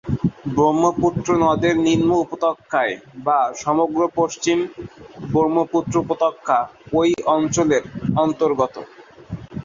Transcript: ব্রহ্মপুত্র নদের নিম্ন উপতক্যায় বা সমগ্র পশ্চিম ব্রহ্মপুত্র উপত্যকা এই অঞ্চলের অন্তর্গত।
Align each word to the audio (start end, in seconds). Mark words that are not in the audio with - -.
ব্রহ্মপুত্র 0.55 1.27
নদের 1.43 1.75
নিম্ন 1.87 2.09
উপতক্যায় 2.23 2.93
বা 3.25 3.39
সমগ্র 3.63 3.99
পশ্চিম 4.19 4.57
ব্রহ্মপুত্র 5.31 5.93
উপত্যকা 6.03 6.57
এই 6.99 7.11
অঞ্চলের 7.35 7.83
অন্তর্গত। 8.17 8.75